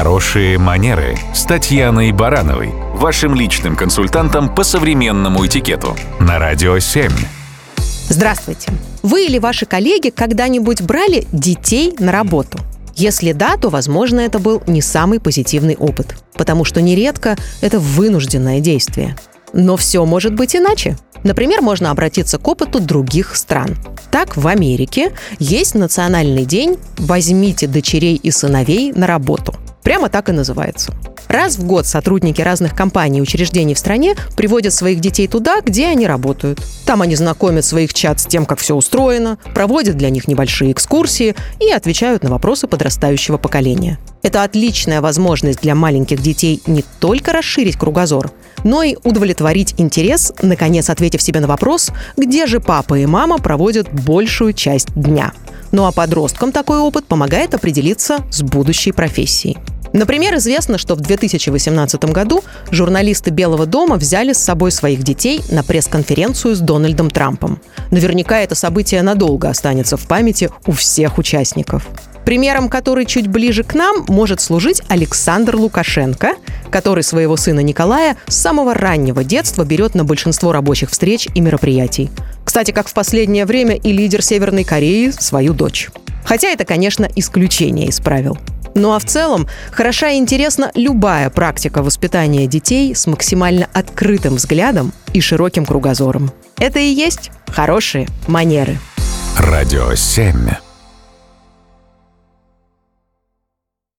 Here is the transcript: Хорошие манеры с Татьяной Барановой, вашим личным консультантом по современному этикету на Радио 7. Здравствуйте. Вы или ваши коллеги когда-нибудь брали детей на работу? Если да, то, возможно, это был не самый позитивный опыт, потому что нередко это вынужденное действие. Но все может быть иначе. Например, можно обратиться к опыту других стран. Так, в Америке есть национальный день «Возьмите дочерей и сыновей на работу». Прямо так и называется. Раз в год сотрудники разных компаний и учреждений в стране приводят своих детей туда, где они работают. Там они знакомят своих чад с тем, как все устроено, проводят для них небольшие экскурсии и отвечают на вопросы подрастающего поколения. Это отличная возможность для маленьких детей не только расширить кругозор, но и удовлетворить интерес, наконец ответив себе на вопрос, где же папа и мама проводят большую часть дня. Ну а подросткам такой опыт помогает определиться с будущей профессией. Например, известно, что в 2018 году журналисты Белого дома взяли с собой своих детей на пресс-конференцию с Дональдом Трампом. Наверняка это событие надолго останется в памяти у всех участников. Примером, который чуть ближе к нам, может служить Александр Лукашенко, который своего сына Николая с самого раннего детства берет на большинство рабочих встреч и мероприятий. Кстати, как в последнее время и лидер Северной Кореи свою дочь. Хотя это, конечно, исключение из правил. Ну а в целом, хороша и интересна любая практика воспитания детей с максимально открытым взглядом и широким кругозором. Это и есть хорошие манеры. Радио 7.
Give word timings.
Хорошие 0.00 0.56
манеры 0.56 1.18
с 1.34 1.44
Татьяной 1.44 2.10
Барановой, 2.12 2.70
вашим 2.94 3.34
личным 3.34 3.76
консультантом 3.76 4.48
по 4.54 4.64
современному 4.64 5.44
этикету 5.44 5.94
на 6.18 6.38
Радио 6.38 6.78
7. 6.78 7.10
Здравствуйте. 8.08 8.72
Вы 9.02 9.26
или 9.26 9.36
ваши 9.36 9.66
коллеги 9.66 10.08
когда-нибудь 10.08 10.80
брали 10.80 11.26
детей 11.32 11.94
на 11.98 12.12
работу? 12.12 12.56
Если 12.96 13.32
да, 13.32 13.58
то, 13.58 13.68
возможно, 13.68 14.20
это 14.20 14.38
был 14.38 14.62
не 14.66 14.80
самый 14.80 15.20
позитивный 15.20 15.76
опыт, 15.76 16.16
потому 16.32 16.64
что 16.64 16.80
нередко 16.80 17.36
это 17.60 17.78
вынужденное 17.78 18.60
действие. 18.60 19.18
Но 19.52 19.76
все 19.76 20.02
может 20.06 20.34
быть 20.34 20.56
иначе. 20.56 20.96
Например, 21.24 21.60
можно 21.60 21.90
обратиться 21.90 22.38
к 22.38 22.48
опыту 22.48 22.80
других 22.80 23.36
стран. 23.36 23.76
Так, 24.10 24.38
в 24.38 24.46
Америке 24.46 25.12
есть 25.38 25.74
национальный 25.74 26.46
день 26.46 26.78
«Возьмите 26.96 27.66
дочерей 27.66 28.16
и 28.16 28.30
сыновей 28.30 28.92
на 28.92 29.06
работу». 29.06 29.54
Прямо 29.82 30.08
так 30.08 30.28
и 30.28 30.32
называется. 30.32 30.92
Раз 31.28 31.56
в 31.56 31.64
год 31.64 31.86
сотрудники 31.86 32.42
разных 32.42 32.74
компаний 32.74 33.20
и 33.20 33.22
учреждений 33.22 33.74
в 33.74 33.78
стране 33.78 34.16
приводят 34.36 34.74
своих 34.74 35.00
детей 35.00 35.28
туда, 35.28 35.60
где 35.60 35.86
они 35.86 36.06
работают. 36.06 36.60
Там 36.84 37.02
они 37.02 37.14
знакомят 37.14 37.64
своих 37.64 37.94
чад 37.94 38.18
с 38.18 38.26
тем, 38.26 38.46
как 38.46 38.58
все 38.58 38.74
устроено, 38.74 39.38
проводят 39.54 39.96
для 39.96 40.10
них 40.10 40.26
небольшие 40.26 40.72
экскурсии 40.72 41.36
и 41.60 41.70
отвечают 41.70 42.24
на 42.24 42.30
вопросы 42.30 42.66
подрастающего 42.66 43.38
поколения. 43.38 43.98
Это 44.22 44.42
отличная 44.42 45.00
возможность 45.00 45.60
для 45.60 45.76
маленьких 45.76 46.20
детей 46.20 46.60
не 46.66 46.84
только 46.98 47.32
расширить 47.32 47.76
кругозор, 47.76 48.32
но 48.64 48.82
и 48.82 48.96
удовлетворить 49.04 49.74
интерес, 49.78 50.32
наконец 50.42 50.90
ответив 50.90 51.22
себе 51.22 51.38
на 51.38 51.46
вопрос, 51.46 51.90
где 52.16 52.46
же 52.46 52.60
папа 52.60 52.98
и 52.98 53.06
мама 53.06 53.38
проводят 53.38 53.88
большую 53.92 54.52
часть 54.52 54.92
дня. 54.94 55.32
Ну 55.72 55.86
а 55.86 55.92
подросткам 55.92 56.52
такой 56.52 56.78
опыт 56.78 57.06
помогает 57.06 57.54
определиться 57.54 58.18
с 58.30 58.42
будущей 58.42 58.92
профессией. 58.92 59.58
Например, 59.92 60.36
известно, 60.36 60.78
что 60.78 60.94
в 60.94 61.00
2018 61.00 62.04
году 62.04 62.42
журналисты 62.70 63.30
Белого 63.30 63.66
дома 63.66 63.96
взяли 63.96 64.32
с 64.32 64.38
собой 64.38 64.70
своих 64.70 65.02
детей 65.02 65.42
на 65.50 65.64
пресс-конференцию 65.64 66.54
с 66.54 66.60
Дональдом 66.60 67.10
Трампом. 67.10 67.60
Наверняка 67.90 68.40
это 68.40 68.54
событие 68.54 69.02
надолго 69.02 69.48
останется 69.48 69.96
в 69.96 70.06
памяти 70.06 70.50
у 70.66 70.72
всех 70.72 71.18
участников. 71.18 71.86
Примером, 72.24 72.68
который 72.68 73.06
чуть 73.06 73.26
ближе 73.26 73.64
к 73.64 73.74
нам, 73.74 74.04
может 74.06 74.40
служить 74.40 74.82
Александр 74.88 75.56
Лукашенко, 75.56 76.34
который 76.70 77.02
своего 77.02 77.36
сына 77.36 77.60
Николая 77.60 78.16
с 78.28 78.36
самого 78.36 78.74
раннего 78.74 79.24
детства 79.24 79.64
берет 79.64 79.94
на 79.94 80.04
большинство 80.04 80.52
рабочих 80.52 80.90
встреч 80.90 81.28
и 81.34 81.40
мероприятий. 81.40 82.10
Кстати, 82.44 82.70
как 82.70 82.88
в 82.88 82.94
последнее 82.94 83.46
время 83.46 83.74
и 83.74 83.92
лидер 83.92 84.22
Северной 84.22 84.64
Кореи 84.64 85.10
свою 85.10 85.54
дочь. 85.54 85.90
Хотя 86.24 86.48
это, 86.48 86.64
конечно, 86.64 87.08
исключение 87.16 87.88
из 87.88 87.98
правил. 88.00 88.38
Ну 88.74 88.92
а 88.92 88.98
в 88.98 89.04
целом, 89.04 89.48
хороша 89.72 90.10
и 90.10 90.18
интересна 90.18 90.70
любая 90.74 91.30
практика 91.30 91.82
воспитания 91.82 92.46
детей 92.46 92.94
с 92.94 93.06
максимально 93.06 93.68
открытым 93.72 94.36
взглядом 94.36 94.92
и 95.12 95.20
широким 95.20 95.66
кругозором. 95.66 96.30
Это 96.58 96.78
и 96.78 96.92
есть 96.92 97.30
хорошие 97.48 98.06
манеры. 98.26 98.78
Радио 99.36 99.94
7. 99.94 100.69